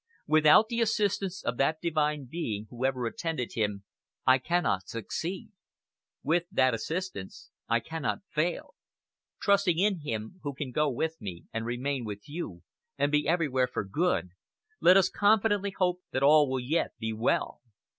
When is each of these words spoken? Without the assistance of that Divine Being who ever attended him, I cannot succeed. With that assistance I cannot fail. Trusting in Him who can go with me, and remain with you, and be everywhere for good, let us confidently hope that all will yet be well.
Without 0.25 0.67
the 0.67 0.81
assistance 0.81 1.43
of 1.43 1.57
that 1.57 1.79
Divine 1.79 2.25
Being 2.25 2.65
who 2.71 2.85
ever 2.85 3.05
attended 3.05 3.51
him, 3.53 3.83
I 4.25 4.39
cannot 4.39 4.87
succeed. 4.87 5.51
With 6.23 6.45
that 6.51 6.73
assistance 6.73 7.51
I 7.69 7.81
cannot 7.81 8.23
fail. 8.27 8.73
Trusting 9.39 9.77
in 9.77 9.99
Him 9.99 10.39
who 10.41 10.55
can 10.55 10.71
go 10.71 10.89
with 10.89 11.21
me, 11.21 11.45
and 11.53 11.67
remain 11.67 12.03
with 12.03 12.27
you, 12.27 12.63
and 12.97 13.11
be 13.11 13.27
everywhere 13.27 13.67
for 13.67 13.83
good, 13.83 14.29
let 14.79 14.97
us 14.97 15.07
confidently 15.07 15.69
hope 15.77 15.99
that 16.09 16.23
all 16.23 16.49
will 16.49 16.59
yet 16.59 16.97
be 16.97 17.13
well. 17.13 17.61